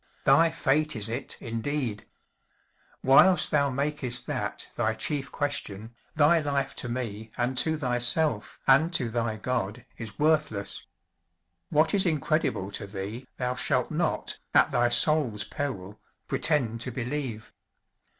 Thy 0.23 0.49
fate 0.49 0.95
is 0.95 1.09
it, 1.09 1.37
indeed! 1.39 2.07
Whilst 3.03 3.51
thou 3.51 3.69
makest 3.69 4.25
that 4.25 4.65
thy 4.75 4.95
chief 4.95 5.31
question, 5.31 5.93
thy 6.15 6.39
life 6.39 6.73
to 6.77 6.89
me 6.89 7.29
and 7.37 7.55
to 7.59 7.77
thyself 7.77 8.57
and 8.65 8.91
to 8.95 9.09
thy 9.11 9.35
God 9.37 9.85
is 9.99 10.17
worthless. 10.17 10.81
What 11.69 11.93
is 11.93 12.07
incredible 12.07 12.71
to 12.71 12.87
thee 12.87 13.27
thou 13.37 13.53
shalt 13.53 13.91
not, 13.91 14.39
at 14.55 14.71
thy 14.71 14.89
soul's 14.89 15.43
peril, 15.43 15.99
pretend 16.27 16.81
to 16.81 16.91
believe. 16.91 17.51